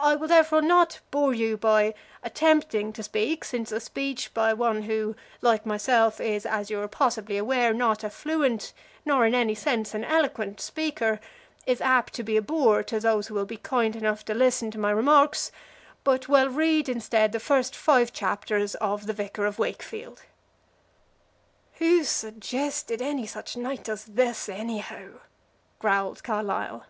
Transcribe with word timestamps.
I 0.00 0.14
will 0.14 0.28
therefore 0.28 0.62
not 0.62 1.00
bore 1.10 1.34
you 1.34 1.56
by 1.56 1.92
attempting 2.22 2.92
to 2.92 3.02
speak, 3.02 3.42
since 3.42 3.72
a 3.72 3.80
speech 3.80 4.32
by 4.32 4.52
one 4.52 4.82
who 4.82 5.16
like 5.40 5.66
myself 5.66 6.20
is, 6.20 6.46
as 6.46 6.70
you 6.70 6.80
are 6.80 6.86
possibly 6.86 7.36
aware, 7.36 7.74
not 7.74 8.04
a 8.04 8.10
fluent 8.10 8.72
nor 9.04 9.26
indeed 9.26 9.36
in 9.36 9.40
any 9.40 9.54
sense 9.56 9.92
an 9.92 10.04
eloquent 10.04 10.60
speaker, 10.60 11.18
is 11.66 11.80
apt 11.80 12.12
to 12.14 12.22
be 12.22 12.36
a 12.36 12.42
bore 12.42 12.84
to 12.84 13.00
those 13.00 13.26
who 13.26 13.34
will 13.34 13.44
be 13.44 13.56
kind 13.56 13.96
enough 13.96 14.24
to 14.26 14.34
listen 14.34 14.70
to 14.70 14.78
my 14.78 14.92
remarks, 14.92 15.50
but 16.04 16.28
will 16.28 16.48
read 16.48 16.88
instead 16.88 17.32
the 17.32 17.40
first 17.40 17.74
five 17.74 18.12
chapters 18.12 18.76
of 18.76 19.08
the 19.08 19.12
Vicar 19.12 19.46
of 19.46 19.58
Wakefield." 19.58 20.22
"Who 21.78 22.04
suggested 22.04 23.02
any 23.02 23.26
such 23.26 23.56
night 23.56 23.88
as 23.88 24.04
this, 24.04 24.48
anyhow?" 24.48 25.22
growled 25.80 26.22
Carlyle. 26.22 26.86